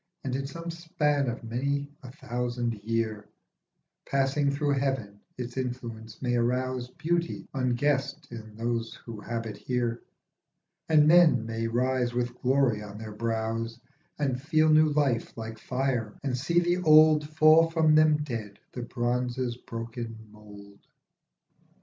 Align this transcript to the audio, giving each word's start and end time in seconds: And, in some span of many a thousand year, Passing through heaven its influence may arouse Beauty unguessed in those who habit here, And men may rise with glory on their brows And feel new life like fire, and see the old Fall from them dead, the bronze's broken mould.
And, 0.23 0.35
in 0.35 0.47
some 0.47 0.71
span 0.71 1.29
of 1.29 1.43
many 1.43 1.87
a 2.01 2.09
thousand 2.11 2.73
year, 2.83 3.29
Passing 4.07 4.49
through 4.49 4.71
heaven 4.71 5.19
its 5.37 5.57
influence 5.57 6.23
may 6.23 6.37
arouse 6.37 6.89
Beauty 6.89 7.47
unguessed 7.53 8.27
in 8.31 8.55
those 8.55 8.95
who 8.95 9.19
habit 9.21 9.57
here, 9.57 10.01
And 10.89 11.07
men 11.07 11.45
may 11.45 11.67
rise 11.67 12.15
with 12.15 12.41
glory 12.41 12.81
on 12.81 12.97
their 12.97 13.11
brows 13.13 13.79
And 14.17 14.41
feel 14.41 14.69
new 14.69 14.89
life 14.89 15.37
like 15.37 15.59
fire, 15.59 16.17
and 16.23 16.35
see 16.35 16.59
the 16.59 16.77
old 16.77 17.29
Fall 17.29 17.69
from 17.69 17.93
them 17.93 18.23
dead, 18.23 18.57
the 18.71 18.81
bronze's 18.81 19.55
broken 19.55 20.17
mould. 20.31 20.79